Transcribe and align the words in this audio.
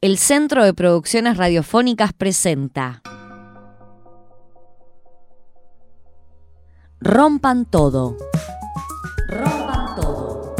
El 0.00 0.16
Centro 0.16 0.64
de 0.64 0.74
Producciones 0.74 1.36
Radiofónicas 1.36 2.12
presenta 2.12 3.02
Rompan 7.00 7.64
todo. 7.64 8.16
Rompan 9.26 9.96
todo. 9.96 10.54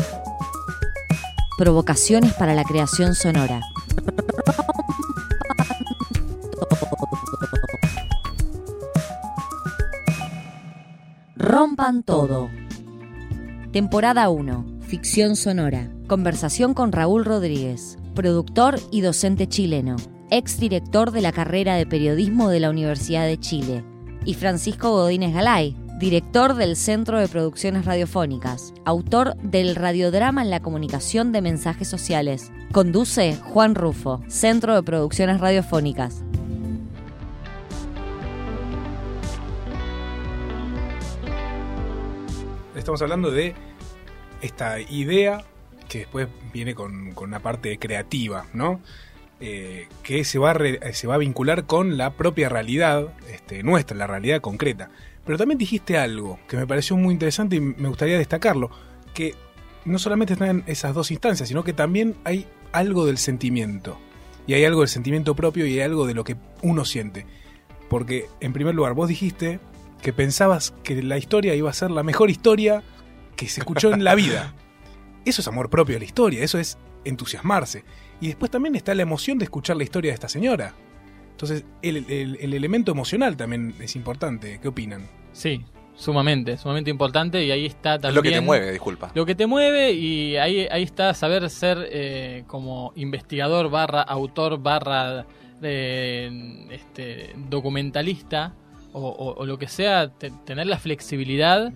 Provocaciones 1.57 2.35
para 2.35 2.57
la 2.57 2.65
creación 2.65 3.15
sonora. 3.15 3.61
Rompan 11.37 12.03
todo. 12.03 12.51
Temporada 13.71 14.31
1. 14.31 14.81
Ficción 14.81 15.37
sonora. 15.37 15.93
Conversación 16.09 16.75
con 16.75 16.91
Raúl 16.91 17.25
Rodríguez, 17.25 17.99
productor 18.19 18.81
y 18.91 19.01
docente 19.03 19.47
chileno, 19.47 19.95
ex 20.29 20.59
director 20.59 21.13
de 21.13 21.21
la 21.21 21.31
carrera 21.31 21.77
de 21.77 21.87
periodismo 21.87 22.49
de 22.49 22.59
la 22.59 22.69
Universidad 22.69 23.27
de 23.27 23.39
Chile, 23.39 23.85
y 24.25 24.35
Francisco 24.35 24.91
Godínez 24.91 25.33
Galay, 25.33 25.77
director 26.01 26.55
del 26.55 26.75
Centro 26.75 27.21
de 27.21 27.29
Producciones 27.29 27.85
Radiofónicas, 27.85 28.75
autor 28.85 29.37
del 29.37 29.77
radiodrama 29.77 30.43
en 30.43 30.51
la 30.51 30.59
comunicación 30.59 31.31
de 31.31 31.43
mensajes 31.43 31.87
sociales. 31.87 32.51
Conduce 32.73 33.37
Juan 33.37 33.77
Rufo, 33.77 34.21
Centro 34.27 34.75
de 34.75 34.83
Producciones 34.83 35.41
Radiofónicas. 35.41 36.25
Estamos 42.75 43.01
hablando 43.01 43.31
de 43.31 43.55
esta 44.43 44.81
idea 44.81 45.45
que 45.89 46.01
después 46.01 46.29
viene 46.53 46.75
con, 46.75 47.13
con 47.13 47.29
una 47.29 47.41
parte 47.41 47.79
creativa, 47.79 48.47
¿no? 48.53 48.81
Eh, 49.41 49.87
que 50.03 50.25
se 50.25 50.39
va, 50.39 50.51
a 50.51 50.55
re- 50.55 50.81
se 50.95 51.07
va 51.07 51.15
a 51.15 51.19
vincular 51.19 51.65
con 51.65 51.97
la 51.97 52.11
propia 52.15 52.49
realidad, 52.49 53.09
este, 53.33 53.63
nuestra, 53.63 53.97
la 53.97 54.07
realidad 54.07 54.41
concreta. 54.41 54.91
Pero 55.25 55.39
también 55.39 55.59
dijiste 55.59 55.97
algo 55.97 56.39
que 56.49 56.57
me 56.57 56.67
pareció 56.67 56.97
muy 56.97 57.13
interesante 57.13 57.57
y 57.57 57.61
me 57.61 57.89
gustaría 57.89 58.19
destacarlo, 58.19 58.71
que 59.15 59.35
no 59.85 59.99
solamente 59.99 60.33
están 60.33 60.65
esas 60.67 60.95
dos 60.95 61.11
instancias, 61.11 61.49
sino 61.49 61.63
que 61.65 61.73
también 61.73 62.17
hay 62.25 62.47
algo 62.73 63.07
del 63.07 63.19
sentimiento. 63.19 63.99
Y 64.47 64.55
hay 64.55 64.65
algo 64.65 64.81
del 64.81 64.89
sentimiento 64.89 65.37
propio 65.37 65.67
y 65.67 65.75
hay 65.75 65.81
algo 65.81 66.07
de 66.07 66.15
lo 66.15 66.25
que 66.25 66.37
uno 66.63 66.85
siente. 66.85 67.27
Porque, 67.89 68.27
en 68.41 68.53
primer 68.53 68.75
lugar, 68.75 68.95
vos 68.95 69.09
dijiste 69.09 69.61
que 70.03 70.13
pensabas 70.13 70.75
que 70.83 71.03
la 71.03 71.19
historia 71.19 71.55
iba 71.55 71.71
a 71.71 71.75
ser 71.75 71.91
la 71.91 72.03
mejor 72.03 72.31
historia 72.31 72.83
que 73.37 73.47
se 73.49 73.61
escuchó 73.61 73.93
en 73.93 74.05
la 74.05 74.15
vida. 74.15 74.55
Eso 75.25 75.41
es 75.43 75.49
amor 75.49 75.69
propio 75.71 75.95
de 75.97 76.01
la 76.01 76.05
historia, 76.07 76.43
eso 76.43 76.59
es 76.59 76.79
entusiasmarse. 77.05 77.85
Y 78.21 78.29
después 78.29 78.51
también 78.51 78.75
está 78.77 78.95
la 78.95 79.03
emoción 79.03 79.39
de 79.39 79.45
escuchar 79.45 79.77
la 79.77 79.85
historia 79.85 80.11
de 80.11 80.15
esta 80.15 80.29
señora. 80.29 80.75
Entonces, 81.31 81.65
el, 81.83 81.99
el- 82.09 82.37
el 82.41 82.55
elemento 82.55 82.91
emocional 82.91 83.37
también 83.37 83.75
es 83.81 83.95
importante. 83.97 84.59
¿Qué 84.61 84.69
opinan? 84.69 85.07
Sí, 85.33 85.65
sumamente, 85.95 86.57
sumamente 86.57 86.91
importante 86.91 87.45
y 87.45 87.51
ahí 87.53 87.67
está 87.67 87.95
Es 87.97 88.01
también... 88.01 88.15
lo 88.17 88.23
que 88.23 88.31
te 88.33 88.41
mueve, 88.41 88.73
disculpa. 88.73 89.13
Lo 89.15 89.25
que 89.27 89.35
te 89.37 89.47
mueve 89.47 89.93
y 89.93 90.37
ahí, 90.37 90.67
ahí 90.71 90.83
está 90.83 91.15
saber 91.15 91.49
ser 91.51 91.87
eh, 91.93 92.45
como 92.49 92.93
investigador 92.97 93.71
barra 93.71 94.03
autor 94.03 94.59
barra 94.61 95.27
eh, 95.63 96.67
este, 96.71 97.35
documentalista 97.49 98.55
o, 98.93 99.01
o- 99.09 99.35
o 99.41 99.47
lo 99.47 99.59
que 99.59 99.69
sea, 99.69 100.09
te- 100.09 100.33
tener 100.45 100.67
la 100.67 100.79
flexibilidad 100.79 101.73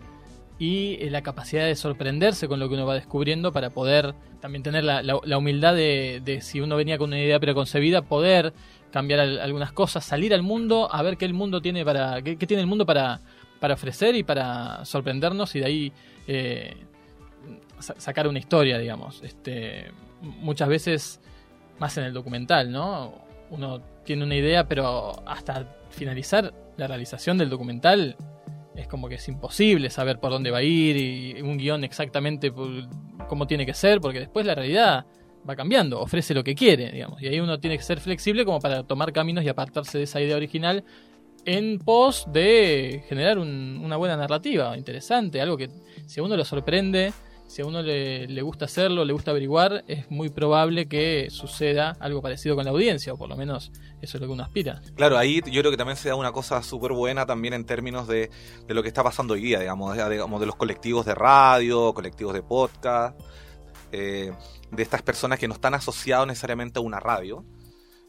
y 0.58 0.96
eh, 1.00 1.10
la 1.10 1.22
capacidad 1.22 1.64
de 1.64 1.74
sorprenderse 1.74 2.46
con 2.48 2.60
lo 2.60 2.68
que 2.68 2.74
uno 2.74 2.86
va 2.86 2.94
descubriendo 2.94 3.52
para 3.52 3.70
poder 3.70 4.14
también 4.40 4.62
tener 4.62 4.84
la, 4.84 5.02
humildad 5.36 5.74
de, 5.74 6.20
de 6.24 6.40
si 6.40 6.60
uno 6.60 6.76
venía 6.76 6.98
con 6.98 7.08
una 7.10 7.18
idea 7.20 7.40
preconcebida, 7.40 8.02
poder 8.02 8.52
cambiar 8.90 9.20
al- 9.20 9.40
algunas 9.40 9.72
cosas, 9.72 10.04
salir 10.04 10.34
al 10.34 10.42
mundo 10.42 10.88
a 10.92 11.02
ver 11.02 11.16
qué 11.16 11.24
el 11.24 11.34
mundo 11.34 11.60
tiene 11.62 11.84
para 11.84 12.20
qué, 12.22 12.36
tiene 12.36 12.60
el 12.60 12.66
mundo 12.66 12.84
para, 12.86 13.20
para 13.60 13.74
ofrecer 13.74 14.14
y 14.14 14.22
para 14.22 14.84
sorprendernos 14.84 15.54
y 15.56 15.60
de 15.60 15.66
ahí 15.66 15.92
eh, 16.26 16.76
sa- 17.78 17.98
sacar 17.98 18.28
una 18.28 18.38
historia, 18.38 18.78
digamos. 18.78 19.22
Este, 19.22 19.90
muchas 20.20 20.68
veces, 20.68 21.20
más 21.78 21.96
en 21.98 22.04
el 22.04 22.12
documental, 22.12 22.70
¿no? 22.70 23.14
Uno 23.50 23.80
tiene 24.04 24.24
una 24.24 24.36
idea, 24.36 24.68
pero 24.68 25.22
hasta 25.26 25.66
finalizar 25.90 26.52
la 26.76 26.86
realización 26.86 27.38
del 27.38 27.50
documental 27.50 28.16
es 28.74 28.86
como 28.88 29.08
que 29.08 29.16
es 29.16 29.28
imposible 29.28 29.90
saber 29.90 30.18
por 30.18 30.30
dónde 30.30 30.50
va 30.50 30.58
a 30.58 30.62
ir 30.62 30.96
y 30.96 31.42
un 31.42 31.58
guion 31.58 31.84
exactamente 31.84 32.52
cómo 33.28 33.46
tiene 33.46 33.66
que 33.66 33.74
ser, 33.74 34.00
porque 34.00 34.20
después 34.20 34.46
la 34.46 34.54
realidad 34.54 35.06
va 35.48 35.56
cambiando, 35.56 36.00
ofrece 36.00 36.34
lo 36.34 36.44
que 36.44 36.54
quiere, 36.54 36.90
digamos. 36.92 37.20
Y 37.20 37.28
ahí 37.28 37.40
uno 37.40 37.58
tiene 37.58 37.76
que 37.76 37.82
ser 37.82 38.00
flexible 38.00 38.44
como 38.44 38.60
para 38.60 38.84
tomar 38.84 39.12
caminos 39.12 39.44
y 39.44 39.48
apartarse 39.48 39.98
de 39.98 40.04
esa 40.04 40.20
idea 40.20 40.36
original 40.36 40.84
en 41.44 41.78
pos 41.80 42.26
de 42.32 43.02
generar 43.08 43.38
un- 43.38 43.80
una 43.84 43.96
buena 43.96 44.16
narrativa, 44.16 44.76
interesante, 44.78 45.40
algo 45.40 45.56
que 45.56 45.68
si 46.06 46.20
a 46.20 46.22
uno 46.22 46.36
lo 46.36 46.44
sorprende, 46.44 47.12
si 47.52 47.60
a 47.60 47.66
uno 47.66 47.82
le, 47.82 48.26
le 48.28 48.40
gusta 48.40 48.64
hacerlo, 48.64 49.04
le 49.04 49.12
gusta 49.12 49.30
averiguar, 49.30 49.84
es 49.86 50.10
muy 50.10 50.30
probable 50.30 50.88
que 50.88 51.28
suceda 51.28 51.94
algo 52.00 52.22
parecido 52.22 52.56
con 52.56 52.64
la 52.64 52.70
audiencia, 52.70 53.12
o 53.12 53.18
por 53.18 53.28
lo 53.28 53.36
menos 53.36 53.72
eso 54.00 54.16
es 54.16 54.20
lo 54.22 54.26
que 54.26 54.32
uno 54.32 54.42
aspira. 54.42 54.80
Claro, 54.94 55.18
ahí 55.18 55.42
yo 55.44 55.60
creo 55.60 55.70
que 55.70 55.76
también 55.76 55.98
se 55.98 56.08
da 56.08 56.14
una 56.14 56.32
cosa 56.32 56.62
súper 56.62 56.92
buena 56.92 57.26
también 57.26 57.52
en 57.52 57.66
términos 57.66 58.08
de, 58.08 58.30
de 58.66 58.72
lo 58.74 58.82
que 58.82 58.88
está 58.88 59.04
pasando 59.04 59.34
hoy 59.34 59.42
día, 59.42 59.60
digamos, 59.60 59.94
de, 59.94 60.08
digamos, 60.08 60.40
de 60.40 60.46
los 60.46 60.56
colectivos 60.56 61.04
de 61.04 61.14
radio, 61.14 61.92
colectivos 61.92 62.32
de 62.32 62.42
podcast, 62.42 63.20
eh, 63.92 64.32
de 64.70 64.82
estas 64.82 65.02
personas 65.02 65.38
que 65.38 65.46
no 65.46 65.52
están 65.52 65.74
asociados 65.74 66.26
necesariamente 66.26 66.78
a 66.78 66.82
una 66.82 67.00
radio. 67.00 67.44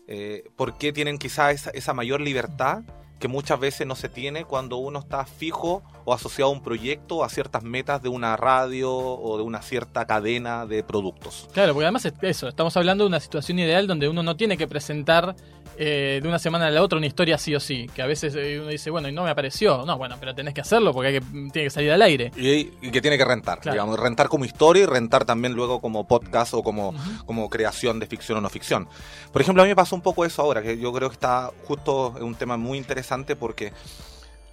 Eh, 0.07 0.45
¿Por 0.55 0.77
qué 0.77 0.93
tienen 0.93 1.17
quizá 1.17 1.51
esa, 1.51 1.69
esa 1.71 1.93
mayor 1.93 2.21
libertad 2.21 2.83
que 3.23 3.29
muchas 3.29 3.57
veces 3.57 3.87
no 3.87 3.95
se 3.95 4.09
tiene 4.09 4.43
cuando 4.43 4.75
uno 4.75 4.99
está 4.99 5.25
fijo 5.25 5.81
o 6.03 6.13
asociado 6.13 6.51
a 6.51 6.53
un 6.53 6.61
proyecto 6.61 7.23
a 7.23 7.29
ciertas 7.29 7.63
metas 7.63 8.03
de 8.03 8.09
una 8.09 8.35
radio 8.35 8.91
o 8.93 9.37
de 9.37 9.43
una 9.43 9.61
cierta 9.61 10.05
cadena 10.05 10.65
de 10.65 10.83
productos? 10.83 11.47
Claro, 11.53 11.71
porque 11.71 11.85
además 11.85 12.03
es 12.03 12.13
eso, 12.21 12.49
estamos 12.49 12.75
hablando 12.75 13.05
de 13.05 13.07
una 13.07 13.21
situación 13.21 13.59
ideal 13.59 13.87
donde 13.87 14.09
uno 14.09 14.23
no 14.23 14.35
tiene 14.35 14.57
que 14.57 14.67
presentar 14.67 15.37
eh, 15.77 16.19
de 16.21 16.27
una 16.27 16.37
semana 16.37 16.67
a 16.67 16.69
la 16.69 16.83
otra 16.83 16.97
una 16.97 17.07
historia 17.07 17.37
sí 17.37 17.55
o 17.55 17.61
sí, 17.61 17.87
que 17.95 18.01
a 18.01 18.05
veces 18.07 18.35
eh, 18.35 18.59
uno 18.59 18.67
dice, 18.69 18.89
bueno, 18.91 19.07
y 19.07 19.13
no 19.13 19.23
me 19.23 19.29
apareció, 19.29 19.85
no, 19.85 19.97
bueno, 19.97 20.17
pero 20.19 20.35
tenés 20.35 20.53
que 20.53 20.59
hacerlo 20.61 20.93
porque 20.93 21.07
hay 21.07 21.13
que, 21.19 21.21
tiene 21.21 21.63
que 21.63 21.69
salir 21.69 21.91
al 21.93 22.01
aire. 22.01 22.29
Y, 22.35 22.71
y 22.81 22.91
que 22.91 23.01
tiene 23.01 23.17
que 23.17 23.23
rentar, 23.25 23.59
Claro. 23.61 23.73
digamos, 23.75 23.99
rentar 23.99 24.27
como 24.27 24.43
historia 24.43 24.83
y 24.83 24.85
rentar 24.85 25.23
también 25.23 25.53
luego 25.53 25.79
como 25.79 26.05
podcast 26.05 26.53
o 26.55 26.61
como, 26.61 26.93
como 27.25 27.49
creación 27.49 27.99
de 27.99 28.05
ficción 28.05 28.37
o 28.37 28.41
no 28.41 28.49
ficción. 28.49 28.87
Por 29.31 29.41
ejemplo, 29.41 29.63
a 29.63 29.65
mí 29.65 29.69
me 29.69 29.75
pasó 29.77 29.95
un 29.95 30.01
poco 30.01 30.25
eso 30.25 30.41
ahora, 30.41 30.61
que 30.61 30.77
yo 30.77 30.91
creo 30.91 31.09
que 31.09 31.13
está 31.13 31.49
justo 31.65 32.13
en 32.17 32.23
un 32.23 32.35
tema 32.35 32.57
muy 32.57 32.77
interesante 32.77 33.12
porque 33.35 33.73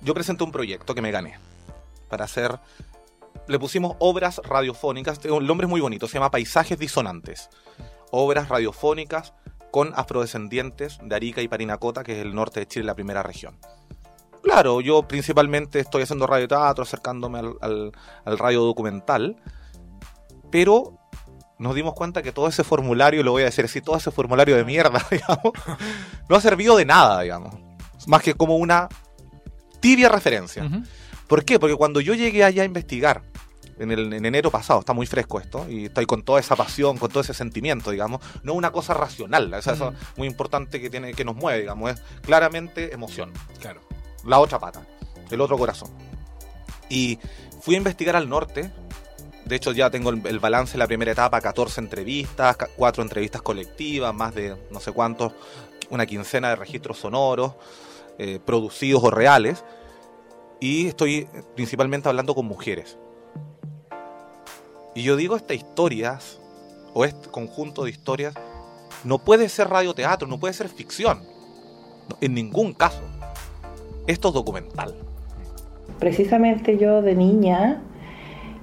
yo 0.01 0.15
presenté 0.15 0.45
un 0.45 0.53
proyecto 0.53 0.95
que 0.95 1.03
me 1.03 1.11
gané 1.11 1.39
para 2.09 2.25
hacer, 2.25 2.59
le 3.47 3.59
pusimos 3.59 3.97
obras 3.99 4.41
radiofónicas, 4.45 5.21
el 5.25 5.47
nombre 5.47 5.67
es 5.67 5.71
muy 5.71 5.81
bonito, 5.81 6.07
se 6.07 6.15
llama 6.15 6.31
Paisajes 6.31 6.79
Disonantes, 6.79 7.49
obras 8.11 8.49
radiofónicas 8.49 9.33
con 9.71 9.93
afrodescendientes 9.95 10.99
de 11.03 11.15
Arica 11.15 11.43
y 11.43 11.49
Parinacota, 11.49 12.03
que 12.03 12.13
es 12.13 12.19
el 12.19 12.35
norte 12.35 12.61
de 12.61 12.67
Chile, 12.67 12.87
la 12.87 12.95
primera 12.95 13.23
región. 13.23 13.59
Claro, 14.43 14.81
yo 14.81 15.03
principalmente 15.03 15.81
estoy 15.81 16.03
haciendo 16.03 16.27
radioteatro, 16.27 16.83
acercándome 16.83 17.39
al, 17.39 17.93
al, 18.25 18.39
radio 18.39 18.63
documental, 18.63 19.37
pero 20.51 20.99
nos 21.59 21.75
dimos 21.75 21.95
cuenta 21.95 22.23
que 22.23 22.33
todo 22.33 22.49
ese 22.49 22.65
formulario, 22.65 23.23
lo 23.23 23.33
voy 23.33 23.43
a 23.43 23.47
decir 23.47 23.67
así, 23.67 23.83
todo 23.83 23.97
ese 23.97 24.11
formulario 24.11 24.57
de 24.57 24.65
mierda, 24.65 25.07
digamos, 25.11 25.53
no 26.29 26.37
ha 26.37 26.41
servido 26.41 26.77
de 26.77 26.87
nada, 26.87 27.21
digamos, 27.21 27.55
más 28.07 28.23
que 28.23 28.35
como 28.35 28.57
una 28.57 28.89
tibia 29.81 30.09
referencia. 30.09 30.69
¿Por 31.27 31.45
qué? 31.45 31.59
Porque 31.59 31.77
cuando 31.77 32.01
yo 32.01 32.15
llegué 32.15 32.45
allá 32.45 32.63
a 32.63 32.67
investigar, 32.67 33.23
en, 33.79 33.91
el, 33.91 34.13
en 34.13 34.27
enero 34.27 34.51
pasado, 34.51 34.81
está 34.81 34.93
muy 34.93 35.07
fresco 35.07 35.41
esto, 35.41 35.67
y 35.69 35.87
estoy 35.87 36.05
con 36.05 36.23
toda 36.23 36.39
esa 36.39 36.55
pasión, 36.55 36.99
con 36.99 37.09
todo 37.11 37.23
ese 37.23 37.33
sentimiento, 37.33 37.91
digamos, 37.91 38.21
no 38.43 38.53
una 38.53 38.71
cosa 38.71 38.93
racional, 38.93 39.53
o 39.55 39.63
sea, 39.63 39.73
eso 39.73 39.89
es 39.89 40.19
muy 40.19 40.29
importante 40.29 40.81
que, 40.81 40.91
tiene, 40.91 41.15
que 41.15 41.25
nos 41.25 41.35
mueve, 41.35 41.61
digamos, 41.61 41.93
es 41.93 42.03
claramente 42.21 42.93
emoción 42.93 43.33
Claro. 43.59 43.81
la 44.27 44.39
otra 44.39 44.59
pata, 44.59 44.87
el 45.31 45.41
otro 45.41 45.57
corazón. 45.57 45.89
Y 46.91 47.19
fui 47.63 47.75
a 47.77 47.79
investigar 47.79 48.17
al 48.17 48.29
norte. 48.29 48.71
De 49.47 49.57
hecho, 49.57 49.73
ya 49.73 49.89
tengo 49.91 50.11
el, 50.11 50.27
el 50.27 50.41
balance 50.41 50.73
de 50.73 50.79
la 50.79 50.87
primera 50.87 51.13
etapa: 51.13 51.41
14 51.41 51.81
entrevistas, 51.81 52.57
4 52.77 53.03
entrevistas 53.03 53.41
colectivas, 53.41 54.13
más 54.13 54.35
de 54.35 54.57
no 54.71 54.81
sé 54.81 54.93
cuántos, 54.93 55.33
una 55.89 56.05
quincena 56.05 56.51
de 56.51 56.57
registros 56.57 56.99
sonoros, 56.99 57.55
eh, 58.23 58.39
producidos 58.45 59.03
o 59.03 59.11
reales. 59.11 59.65
Y 60.61 60.87
estoy 60.87 61.27
principalmente 61.55 62.09
hablando 62.09 62.35
con 62.35 62.47
mujeres. 62.47 62.99
Y 64.95 65.03
yo 65.03 65.17
digo, 65.17 65.37
estas 65.37 65.57
historias, 65.57 66.41
o 66.93 67.05
este 67.05 67.31
conjunto 67.31 67.85
de 67.85 67.91
historias, 67.91 68.35
no 69.05 69.19
puede 69.19 69.49
ser 69.49 69.69
radioteatro, 69.69 70.29
no 70.29 70.39
puede 70.39 70.53
ser 70.53 70.69
ficción. 70.69 71.23
En 72.21 72.35
ningún 72.35 72.75
caso 72.75 73.01
esto 74.07 74.29
es 74.29 74.35
documental. 74.35 74.95
Precisamente 75.99 76.79
yo 76.79 77.03
de 77.03 77.15
niña 77.15 77.83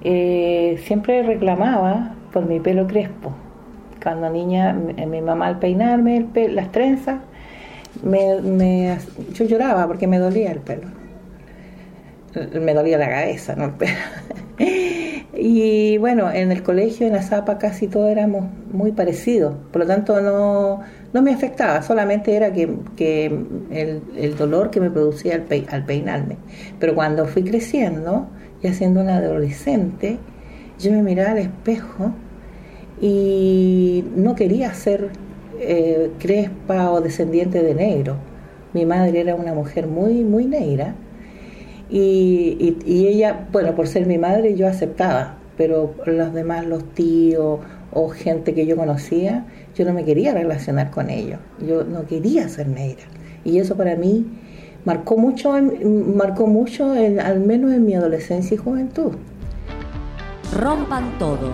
eh, 0.02 0.80
siempre 0.84 1.22
reclamaba 1.22 2.14
por 2.32 2.46
mi 2.46 2.60
pelo 2.60 2.86
crespo. 2.86 3.32
cuando 4.02 4.30
niña, 4.30 4.72
mi, 4.72 5.20
mamá 5.20 5.46
al 5.46 5.58
peinarme 5.58 6.16
el 6.18 6.54
las 6.54 6.70
trenzas, 6.70 7.20
me, 8.02 8.40
me- 8.40 8.98
yo 9.34 9.44
lloraba 9.44 9.86
porque 9.86 10.06
me 10.06 10.18
dolía 10.18 10.52
el 10.52 10.60
pelo. 10.60 10.88
Me 12.60 12.74
dolía 12.74 12.98
la 12.98 13.08
cabeza, 13.08 13.56
no 13.56 13.64
el 13.66 13.70
pelo. 13.72 13.92
Y 15.40 15.98
bueno, 15.98 16.30
en 16.32 16.50
el 16.52 16.62
colegio, 16.62 17.06
en 17.06 17.12
la 17.12 17.22
Zapa, 17.22 17.58
casi 17.58 17.86
todos 17.86 18.10
éramos 18.10 18.44
muy 18.72 18.92
parecidos. 18.92 19.54
Por 19.72 19.82
lo 19.82 19.86
tanto, 19.86 20.20
no, 20.20 20.80
no 21.12 21.22
me 21.22 21.32
afectaba, 21.32 21.80
solamente 21.82 22.34
era 22.34 22.52
que, 22.52 22.68
que 22.96 23.26
el, 23.70 24.02
el 24.16 24.36
dolor 24.36 24.70
que 24.70 24.80
me 24.80 24.90
producía 24.90 25.34
al, 25.36 25.46
pei- 25.48 25.66
al 25.70 25.84
peinarme. 25.84 26.36
Pero 26.80 26.94
cuando 26.94 27.24
fui 27.26 27.44
creciendo, 27.44 28.26
ya 28.62 28.72
siendo 28.74 29.00
una 29.00 29.16
adolescente, 29.18 30.18
yo 30.78 30.90
me 30.92 31.02
miraba 31.02 31.30
al 31.32 31.38
espejo 31.38 32.12
y 33.00 34.04
no 34.16 34.34
quería 34.34 34.74
ser 34.74 35.10
eh, 35.60 36.10
crespa 36.18 36.90
o 36.90 37.00
descendiente 37.00 37.62
de 37.62 37.74
negro. 37.74 38.16
Mi 38.74 38.84
madre 38.86 39.20
era 39.20 39.34
una 39.34 39.54
mujer 39.54 39.86
muy, 39.86 40.24
muy 40.24 40.44
negra 40.46 40.94
y, 41.90 42.56
y- 42.60 42.78
y 42.84 43.06
ella, 43.08 43.46
bueno, 43.52 43.74
por 43.74 43.86
ser 43.88 44.06
mi 44.06 44.18
madre 44.18 44.54
yo 44.54 44.68
aceptaba, 44.68 45.36
pero 45.56 45.94
los 46.04 46.34
demás, 46.34 46.66
los 46.66 46.84
tíos 46.94 47.60
o 47.92 48.08
gente 48.10 48.52
que 48.54 48.66
yo 48.66 48.76
conocía, 48.76 49.46
yo 49.74 49.84
no 49.86 49.94
me 49.94 50.04
quería 50.04 50.34
relacionar 50.34 50.90
con 50.90 51.08
ellos. 51.08 51.40
Yo 51.66 51.84
no 51.84 52.04
quería 52.06 52.48
ser 52.48 52.68
negra. 52.68 53.04
Y 53.44 53.58
eso 53.58 53.76
para 53.76 53.96
mí 53.96 54.26
marcó 54.84 55.16
mucho, 55.16 55.56
en- 55.56 56.16
marcó 56.16 56.46
mucho 56.46 56.94
en- 56.94 57.20
al 57.20 57.40
menos 57.40 57.72
en 57.72 57.86
mi 57.86 57.94
adolescencia 57.94 58.54
y 58.54 58.58
juventud. 58.58 59.12
Rompan 60.54 61.18
todo. 61.18 61.52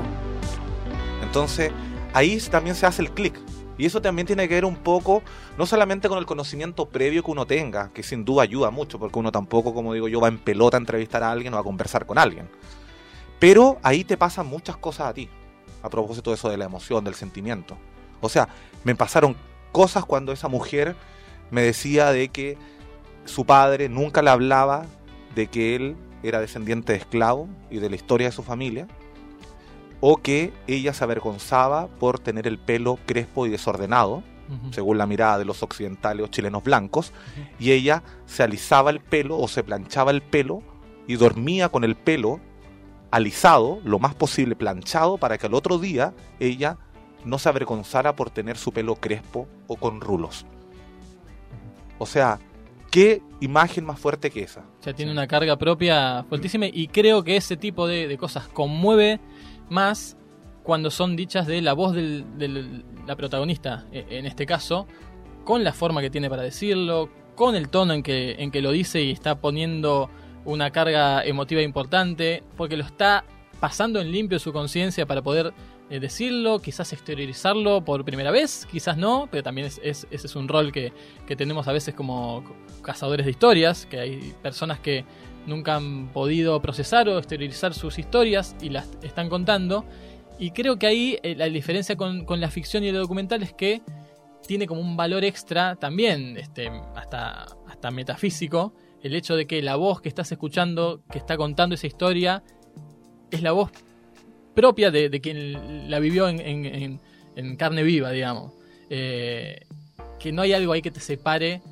Entonces, 1.23 1.71
ahí 2.13 2.39
también 2.51 2.75
se 2.75 2.87
hace 2.87 3.03
el 3.03 3.11
clic. 3.11 3.35
Y 3.77 3.87
eso 3.87 4.01
también 4.01 4.27
tiene 4.27 4.49
que 4.49 4.55
ver 4.55 4.65
un 4.65 4.77
poco, 4.77 5.23
no 5.59 5.67
solamente 5.67 6.09
con 6.09 6.19
el 6.19 6.27
conocimiento 6.27 6.87
previo 6.87 7.25
que 7.25 7.31
uno 7.31 7.47
tenga, 7.47 7.91
que 7.93 8.03
sin 8.03 8.25
duda 8.25 8.43
ayuda 8.43 8.71
mucho, 8.71 8.99
porque 8.99 9.19
uno 9.19 9.33
tampoco, 9.33 9.75
como 9.75 9.93
digo 9.95 10.09
yo, 10.09 10.21
va 10.21 10.29
en 10.29 10.39
pelota 10.39 10.77
a 10.77 10.81
entrevistar 10.81 11.23
a 11.23 11.31
alguien 11.31 11.55
o 11.55 11.59
a 11.59 11.65
conversar 11.65 12.07
con 12.07 12.19
alguien. 12.19 12.49
Pero 13.39 13.79
ahí 13.83 14.05
te 14.05 14.17
pasan 14.17 14.47
muchas 14.47 14.77
cosas 14.77 15.09
a 15.09 15.15
ti, 15.15 15.29
a 15.83 15.91
propósito 15.91 16.31
de 16.31 16.37
eso 16.37 16.49
de 16.49 16.57
la 16.57 16.67
emoción, 16.67 17.05
del 17.05 17.15
sentimiento. 17.15 17.77
O 18.21 18.29
sea, 18.29 18.49
me 18.85 18.95
pasaron 18.95 19.37
cosas 19.73 20.05
cuando 20.05 20.33
esa 20.33 20.49
mujer 20.49 20.95
me 21.51 21.63
decía 21.63 22.11
de 22.13 22.29
que 22.29 22.57
su 23.25 23.45
padre 23.45 23.89
nunca 23.89 24.23
le 24.23 24.31
hablaba 24.31 24.87
de 25.35 25.49
que 25.49 25.75
él 25.75 25.97
era 26.23 26.41
descendiente 26.41 26.93
de 26.93 26.99
esclavo 26.99 27.49
y 27.71 27.79
de 27.79 27.91
la 27.91 27.97
historia 27.97 28.29
de 28.29 28.33
su 28.33 28.43
familia, 28.43 28.87
o 30.07 30.19
que 30.19 30.53
ella 30.67 30.93
se 30.93 31.03
avergonzaba 31.03 31.87
por 31.87 32.19
tener 32.19 32.47
el 32.47 32.59
pelo 32.59 32.99
crespo 33.07 33.47
y 33.47 33.49
desordenado, 33.49 34.23
según 34.71 34.99
la 34.99 35.07
mirada 35.07 35.39
de 35.39 35.47
los 35.47 35.63
occidentales 35.63 36.23
o 36.23 36.29
chilenos 36.29 36.63
blancos, 36.63 37.15
y 37.59 37.71
ella 37.71 38.03
se 38.27 38.43
alisaba 38.43 38.91
el 38.91 39.01
pelo 39.01 39.39
o 39.39 39.49
se 39.49 39.65
planchaba 39.65 40.11
el 40.11 40.21
pelo 40.21 40.63
y 41.07 41.15
dormía 41.15 41.71
con 41.71 41.85
el 41.85 41.97
pelo 41.97 42.39
alisado, 43.11 43.81
lo 43.83 43.99
más 43.99 44.15
posible 44.15 44.55
planchado, 44.55 45.17
para 45.17 45.39
que 45.39 45.47
al 45.47 45.55
otro 45.55 45.79
día 45.79 46.13
ella 46.39 46.77
no 47.25 47.39
se 47.39 47.49
avergonzara 47.49 48.15
por 48.15 48.29
tener 48.29 48.59
su 48.59 48.73
pelo 48.73 48.97
crespo 48.97 49.49
o 49.69 49.77
con 49.77 50.03
rulos. 50.03 50.45
O 51.97 52.05
sea, 52.05 52.39
¿qué 52.91 53.23
imagen 53.41 53.87
más 53.87 53.99
fuerte 53.99 54.31
que 54.31 54.43
esa? 54.43 54.65
O 54.81 54.83
sea, 54.83 54.93
tiene 54.93 55.13
una 55.13 55.27
carga 55.27 55.57
propia 55.57 56.27
fuertísima 56.29 56.67
y 56.67 56.89
creo 56.89 57.25
que 57.25 57.39
ese 57.39 57.57
tipo 57.57 57.87
de, 57.87 58.07
de 58.07 58.19
cosas 58.19 58.49
conmueve 58.49 59.19
más 59.69 60.17
cuando 60.63 60.91
son 60.91 61.17
dichas 61.17 61.47
de 61.47 61.61
la 61.63 61.73
voz 61.75 61.95
de 61.95 62.25
la 63.07 63.17
protagonista, 63.17 63.85
e- 63.93 64.07
en 64.11 64.27
este 64.27 64.47
caso, 64.47 64.87
con 65.45 65.63
la 65.63 65.73
forma 65.73 66.01
que 66.01 66.11
tiene 66.11 66.31
para 66.31 66.43
decirlo, 66.43 67.11
con 67.35 67.55
el 67.55 67.69
tono 67.69 67.93
en 67.93 68.03
que, 68.03 68.37
en 68.39 68.51
que 68.51 68.63
lo 68.63 68.71
dice 68.71 69.03
y 69.03 69.11
está 69.11 69.41
poniendo 69.41 70.09
una 70.45 70.71
carga 70.71 71.25
emotiva 71.25 71.61
importante, 71.63 72.43
porque 72.57 72.77
lo 72.77 72.85
está 72.85 73.25
pasando 73.61 74.01
en 74.01 74.11
limpio 74.13 74.39
su 74.39 74.53
conciencia 74.53 75.07
para 75.07 75.23
poder 75.23 75.53
eh, 75.91 76.01
decirlo, 76.01 76.61
quizás 76.61 76.93
exteriorizarlo 76.95 77.85
por 77.85 78.05
primera 78.07 78.31
vez, 78.31 78.67
quizás 78.71 78.97
no, 78.97 79.29
pero 79.31 79.43
también 79.43 79.67
es- 79.67 79.81
ese 79.83 80.07
es 80.11 80.37
un 80.37 80.49
rol 80.49 80.73
que, 80.73 80.93
que 81.27 81.37
tenemos 81.37 81.69
a 81.69 81.73
veces 81.73 81.95
como 81.95 82.43
cazadores 82.83 83.27
de 83.27 83.31
historias, 83.33 83.85
que 83.87 84.01
hay 84.01 84.35
personas 84.43 84.81
que 84.81 85.05
nunca 85.47 85.77
han 85.77 86.09
podido 86.09 86.61
procesar 86.63 87.09
o 87.09 87.19
exteriorizar 87.19 87.75
sus 87.75 87.99
historias 87.99 88.57
y 88.61 88.71
las 88.71 88.89
están 89.03 89.29
contando. 89.29 89.85
Y 90.39 90.51
creo 90.51 90.79
que 90.79 90.87
ahí 90.87 91.19
eh, 91.23 91.35
la 91.37 91.47
diferencia 91.47 91.97
con, 91.97 92.25
con 92.25 92.41
la 92.41 92.51
ficción 92.51 92.83
y 92.85 92.89
el 92.89 92.97
documental 92.97 93.43
es 93.43 93.53
que 93.53 93.83
tiene 94.47 94.67
como 94.67 94.81
un 94.81 94.97
valor 94.97 95.25
extra 95.25 95.77
también, 95.77 96.37
este, 96.37 96.69
hasta, 96.97 97.47
hasta 97.69 97.91
metafísico, 97.91 98.75
el 99.03 99.15
hecho 99.15 99.37
de 99.37 99.47
que 99.47 99.63
la 99.63 99.77
voz 99.77 100.01
que 100.01 100.09
estás 100.09 100.31
escuchando, 100.33 101.03
que 101.11 101.19
está 101.19 101.37
contando 101.37 101.75
esa 101.75 101.87
historia, 101.87 102.43
es 103.31 103.43
la 103.43 103.53
voz 103.53 103.71
propia 104.55 104.91
de, 104.91 105.09
de 105.09 105.21
quien 105.21 105.91
la 105.91 105.99
vivió 105.99 106.29
en, 106.29 106.41
en- 106.41 107.01
carne 107.57 107.83
viva, 107.83 108.11
digamos. 108.11 108.53
Eh, 108.91 109.67
que 110.21 110.31
no 110.33 110.43
hay 110.43 110.53
algo 110.53 110.73
ahí 110.73 110.83
que 110.83 110.91
te 110.91 111.01
separe 111.01 111.63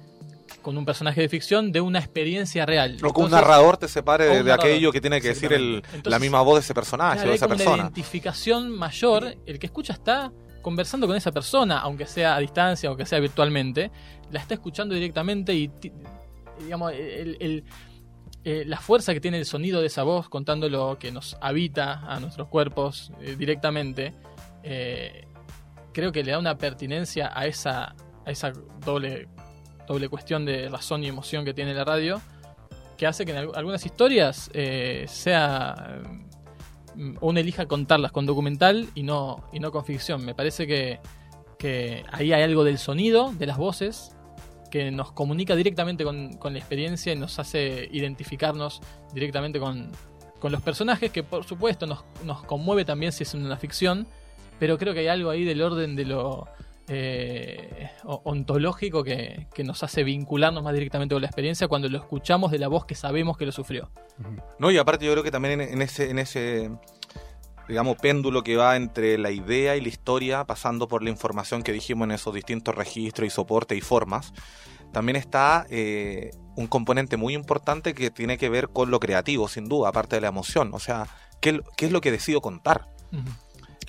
con 0.63 0.79
un 0.79 0.85
personaje 0.85 1.21
de 1.21 1.29
ficción 1.29 1.73
de 1.73 1.81
una 1.81 1.99
experiencia 1.99 2.65
real. 2.65 2.97
O 3.03 3.13
que 3.13 3.21
un 3.21 3.31
narrador 3.31 3.77
te 3.77 3.89
separe 3.89 4.25
de, 4.27 4.37
narrador, 4.39 4.61
aquello 4.61 4.93
que 4.93 5.01
tiene 5.01 5.21
que 5.21 5.29
decir 5.29 5.53
el- 5.53 5.83
la 6.05 6.19
misma 6.19 6.41
voz 6.43 6.57
de 6.57 6.61
ese 6.61 6.75
personaje 6.75 7.17
Claro, 7.17 7.29
o 7.29 7.33
de 7.33 7.37
esa 7.37 7.47
como 7.47 7.55
una 7.57 7.65
persona. 7.65 7.83
identificación 7.85 8.71
mayor. 8.71 9.35
El 9.45 9.59
que 9.59 9.67
escucha 9.67 9.93
está 9.93 10.33
conversando 10.63 11.07
con 11.09 11.17
esa 11.17 11.33
persona, 11.33 11.81
aunque 11.81 12.07
sea 12.07 12.37
a 12.37 12.39
distancia, 12.39 12.89
aunque 12.89 13.05
sea 13.05 13.19
virtualmente, 13.19 13.91
la 14.31 14.39
está 14.41 14.55
escuchando 14.55 14.95
directamente 14.95 15.53
y, 15.53 15.71
digamos, 16.61 16.93
el- 16.93 17.37
el- 17.41 17.65
eh, 18.45 18.65
la 18.67 18.79
fuerza 18.79 19.13
que 19.15 19.21
tiene 19.21 19.39
el 19.39 19.47
sonido 19.47 19.81
de 19.81 19.87
esa 19.89 20.03
voz 20.05 20.29
contando 20.29 20.69
lo 20.69 20.99
que 20.99 21.13
nos 21.13 21.37
habita 21.41 22.01
a 22.07 22.19
nuestros 22.21 22.49
cuerpos 22.49 23.13
eh, 23.21 23.37
directamente, 23.37 24.15
eh, 24.63 25.27
creo 25.93 26.11
que 26.13 26.23
le 26.25 26.33
da 26.33 26.39
una 26.39 26.57
pertinencia 26.59 27.31
a 27.35 27.47
esa, 27.47 27.95
a 28.25 28.31
esa 28.31 28.53
doble, 28.85 29.29
doble 29.93 30.09
cuestión 30.09 30.45
de 30.45 30.69
razón 30.69 31.05
y 31.05 31.09
emoción 31.09 31.45
que 31.45 31.55
tiene 31.55 31.75
la 31.75 31.85
radio, 31.85 32.21
que 32.97 33.07
hace 33.07 33.25
que 33.25 33.33
en 33.33 33.39
al- 33.39 33.51
algunas 33.55 33.85
historias 33.87 34.51
eh, 34.55 35.05
sea 35.09 36.01
mm, 36.95 37.17
uno 37.21 37.39
elija 37.41 37.67
contarlas 37.67 38.13
con 38.13 38.27
documental 38.27 38.89
y 38.95 39.03
no, 39.03 39.45
y 39.53 39.61
no 39.61 39.71
con 39.73 39.85
ficción. 39.85 40.25
Me 40.25 40.35
parece 40.35 40.67
que, 40.67 41.01
que 41.59 42.05
ahí 42.13 42.33
hay 42.33 42.43
algo 42.43 42.65
del 42.65 42.79
sonido, 42.79 43.33
de 43.39 43.47
las 43.47 43.57
voces, 43.57 44.13
que 44.71 44.91
nos 44.91 45.13
comunica 45.13 45.55
directamente 45.55 46.03
con, 46.05 46.35
con 46.39 46.55
la 46.55 46.59
experiencia 46.59 47.13
y 47.13 47.17
nos 47.17 47.39
hace 47.39 47.89
identificarnos 47.93 48.81
directamente 49.13 49.61
con, 49.61 49.91
con 50.39 50.51
los 50.53 50.63
personajes, 50.63 51.11
que 51.13 51.23
por 51.23 51.45
supuesto 51.45 51.87
nos, 51.87 52.05
nos 52.25 52.43
conmueve 52.45 52.85
también 52.85 53.13
si 53.13 53.23
es 53.25 53.35
una 53.35 53.57
ficción, 53.59 54.07
pero 54.59 54.79
creo 54.79 54.95
que 54.95 55.01
hay 55.01 55.09
algo 55.09 55.29
ahí 55.31 55.45
del 55.45 55.61
orden 55.61 55.95
de 55.97 56.05
lo 56.07 56.47
eh, 56.89 57.91
ontológico 58.05 59.05
que, 59.05 59.47
que 59.55 59.65
nos 59.65 59.83
hace 59.83 60.05
vincularnos 60.05 60.63
más 60.63 60.75
directamente 60.75 61.15
con 61.15 61.23
la 61.23 61.29
experiencia 61.29 61.69
cuando 61.69 61.89
lo 61.89 61.99
escuchamos 61.99 62.51
de 62.51 62.59
la 62.59 62.69
voz 62.69 62.85
que 62.87 62.95
sabemos 62.95 63.37
que 63.37 63.47
lo 63.47 63.53
sufrió. 63.53 63.91
No, 64.59 64.71
y 64.71 64.79
aparte 64.79 65.05
yo 65.07 65.13
creo 65.13 65.25
que 65.25 65.31
también 65.31 65.61
en, 65.61 65.69
en 65.69 65.83
ese, 65.83 66.11
en 66.11 66.19
ese, 66.19 66.71
digamos, 67.69 67.97
péndulo 67.97 68.43
que 68.43 68.57
va 68.57 68.77
entre 68.77 69.19
la 69.19 69.31
idea 69.31 69.77
y 69.77 69.81
la 69.81 69.89
historia, 69.89 70.45
pasando 70.45 70.89
por 70.89 71.03
la 71.03 71.11
información 71.11 71.63
que 71.63 71.73
dijimos 71.73 72.07
en 72.07 72.13
esos 72.13 72.35
distintos 72.35 72.75
registros 72.75 73.27
y 73.27 73.31
soportes 73.31 73.79
y 73.79 73.81
formas, 73.81 74.33
también 74.93 75.17
está 75.17 75.67
eh, 75.71 76.31
un 76.57 76.67
componente 76.67 77.17
muy 77.17 77.35
importante 77.35 77.95
que 77.95 78.11
tiene 78.11 78.37
que 78.37 78.49
ver 78.51 78.69
con 78.69 78.91
lo 78.91 79.01
creativo, 79.01 79.49
sin 79.49 79.69
duda, 79.69 79.89
aparte 79.89 80.17
de 80.17 80.21
la 80.21 80.29
emoción. 80.29 80.71
O 80.75 80.79
sea, 80.79 81.07
¿qué, 81.41 81.61
qué 81.77 81.87
es 81.87 81.93
lo 81.93 82.01
que 82.01 82.11
decido 82.11 82.41
contar? 82.41 82.89
Ujú. 83.13 83.31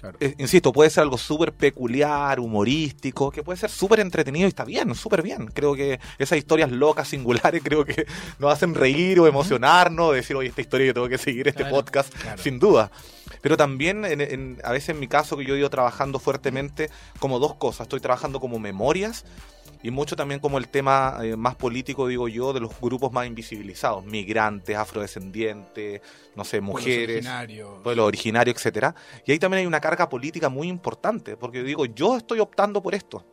Claro. 0.04 0.18
Eh, 0.20 0.36
insisto, 0.38 0.74
puede 0.74 0.90
ser 0.90 1.04
algo 1.04 1.18
súper 1.18 1.54
peculiar, 1.54 2.42
humorístico, 2.42 3.32
que 3.32 3.42
puede 3.42 3.58
ser 3.58 3.70
súper 3.70 4.02
entretenido 4.02 4.46
y 4.46 4.50
está 4.50 4.66
bien, 4.66 4.94
súper 4.96 5.22
bien. 5.22 5.46
Creo 5.48 5.76
que 5.76 5.98
esas 6.18 6.38
historias 6.38 6.70
locas, 6.74 7.08
singulares, 7.08 7.62
creo 7.64 7.86
que 7.86 8.06
nos 8.38 8.52
hacen 8.52 8.76
reír 8.76 9.22
o 9.22 9.28
emocionarnos, 9.28 10.14
decir, 10.14 10.36
oye, 10.36 10.50
esta 10.50 10.60
historia 10.60 10.88
yo 10.88 10.94
tengo 10.94 11.08
que 11.08 11.18
seguir 11.18 11.48
este 11.48 11.64
Claro, 11.64 11.78
podcast, 11.78 12.14
claro. 12.16 12.44
sin 12.44 12.60
duda. 12.60 12.92
Pero 13.44 13.58
también, 13.58 14.04
en- 14.06 14.22
en- 14.22 14.58
a 14.64 14.72
veces 14.72 14.90
en 14.90 15.00
mi 15.00 15.08
caso, 15.08 15.38
que 15.38 15.46
yo 15.46 15.54
he 15.54 15.60
ido 15.60 15.70
trabajando 15.70 16.18
fuertemente 16.18 16.90
como 17.20 17.38
dos 17.38 17.54
cosas. 17.56 17.82
Estoy 17.86 18.00
trabajando 18.00 18.40
como 18.40 18.58
memorias 18.58 19.26
y 19.84 19.92
mucho 19.92 20.16
también 20.16 20.40
como 20.40 20.58
el 20.58 20.70
tema 20.70 21.18
eh, 21.22 21.36
más 21.36 21.56
político, 21.56 22.08
digo 22.08 22.30
yo, 22.30 22.54
de 22.54 22.62
los 22.62 22.80
grupos 22.80 23.12
más 23.12 23.28
invisibilizados, 23.28 24.06
migrantes, 24.06 24.78
afrodescendientes, 24.78 26.02
no 26.36 26.44
sé, 26.46 26.60
Pueblos 26.60 26.82
mujeres 26.82 27.10
originarios. 27.18 27.70
pueblo 27.84 28.06
originario, 28.06 28.54
etcétera. 28.54 28.96
Y 29.26 29.32
ahí 29.34 29.40
también 29.40 29.60
hay 29.60 29.66
una 29.68 29.82
carga 29.82 30.08
política 30.10 30.50
muy 30.50 30.68
importante, 30.68 31.36
porque 31.38 31.64
digo, 31.64 31.86
yo 31.86 32.16
estoy 32.18 32.40
optando 32.40 32.82
por 32.82 32.96
esto. 32.96 33.26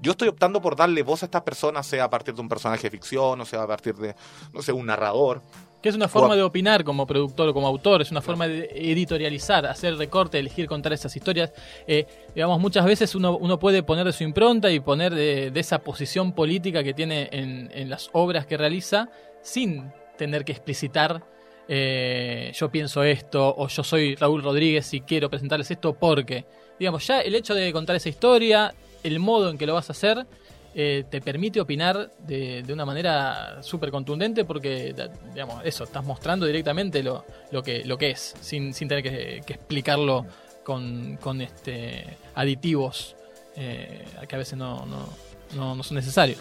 Yo 0.00 0.12
estoy 0.12 0.28
optando 0.28 0.62
por 0.62 0.76
darle 0.76 1.02
voz 1.02 1.22
a 1.22 1.26
estas 1.26 1.42
personas, 1.42 1.86
sea 1.86 2.04
a 2.04 2.10
partir 2.10 2.34
de 2.34 2.40
un 2.40 2.48
personaje 2.48 2.84
de 2.84 2.90
ficción, 2.90 3.40
o 3.40 3.44
sea 3.44 3.62
a 3.62 3.66
partir 3.66 3.96
de, 3.96 4.14
no 4.52 4.62
sé, 4.62 4.72
un 4.72 4.86
narrador. 4.86 5.42
Que 5.82 5.88
es 5.88 5.94
una 5.94 6.08
forma 6.08 6.34
de 6.34 6.42
opinar 6.42 6.82
como 6.82 7.06
productor 7.06 7.48
o 7.48 7.54
como 7.54 7.66
autor, 7.68 8.02
es 8.02 8.10
una 8.10 8.20
forma 8.20 8.48
de 8.48 8.68
editorializar, 8.74 9.64
hacer 9.66 9.96
recorte, 9.96 10.38
elegir 10.38 10.66
contar 10.66 10.92
esas 10.92 11.14
historias. 11.14 11.52
Eh, 11.86 12.04
digamos, 12.34 12.58
muchas 12.60 12.84
veces 12.84 13.14
uno, 13.14 13.36
uno 13.36 13.58
puede 13.58 13.84
poner 13.84 14.04
de 14.04 14.12
su 14.12 14.24
impronta 14.24 14.70
y 14.70 14.80
poner 14.80 15.14
de, 15.14 15.52
esa 15.54 15.78
posición 15.78 16.32
política 16.32 16.82
que 16.82 16.94
tiene 16.94 17.28
en, 17.30 17.70
en, 17.72 17.88
las 17.88 18.10
obras 18.12 18.46
que 18.46 18.56
realiza 18.56 19.08
sin 19.42 19.92
tener 20.16 20.44
que 20.44 20.52
explicitar 20.52 21.22
eh, 21.70 22.50
yo 22.54 22.70
pienso 22.70 23.02
esto 23.02 23.54
o 23.56 23.68
yo 23.68 23.84
soy 23.84 24.14
Raúl 24.14 24.42
Rodríguez 24.42 24.94
y 24.94 25.02
quiero 25.02 25.28
presentarles 25.28 25.70
esto 25.70 25.92
porque, 25.92 26.46
digamos, 26.78 27.06
ya 27.06 27.20
el 27.20 27.34
hecho 27.34 27.54
de 27.54 27.70
contar 27.72 27.94
esa 27.94 28.08
historia, 28.08 28.74
el 29.02 29.18
modo 29.20 29.50
en 29.50 29.58
que 29.58 29.66
lo 29.66 29.74
vas 29.74 29.90
a 29.90 29.92
hacer, 29.92 30.26
eh, 30.74 31.04
te 31.10 31.20
permite 31.20 31.60
opinar 31.60 32.10
de, 32.26 32.62
de 32.62 32.72
una 32.72 32.84
manera 32.84 33.62
súper 33.62 33.90
contundente 33.90 34.44
porque, 34.44 34.94
digamos, 35.32 35.64
eso, 35.64 35.84
estás 35.84 36.04
mostrando 36.04 36.46
directamente 36.46 37.02
lo, 37.02 37.24
lo, 37.50 37.62
que, 37.62 37.84
lo 37.84 37.96
que 37.96 38.10
es, 38.10 38.34
sin, 38.40 38.74
sin 38.74 38.88
tener 38.88 39.02
que, 39.02 39.38
explicarlo 39.38 40.26
con, 40.64 41.16
con, 41.16 41.40
este, 41.40 42.04
aditivos 42.34 43.16
eh, 43.56 44.04
que 44.28 44.34
a 44.34 44.38
veces 44.38 44.58
no, 44.58 44.84
no, 44.86 45.08
no, 45.56 45.74
no 45.74 45.82
son 45.82 45.96
necesarios. 45.96 46.38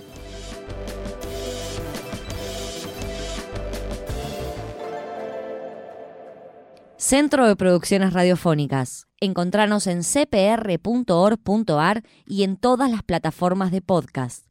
Centro 7.09 7.47
de 7.47 7.55
Producciones 7.55 8.11
Radiofónicas. 8.11 9.07
Encontranos 9.21 9.87
en 9.87 10.03
cpr.org.ar 10.03 12.03
y 12.25 12.43
en 12.43 12.57
todas 12.57 12.91
las 12.91 13.01
plataformas 13.01 13.71
de 13.71 13.81
podcast. 13.81 14.46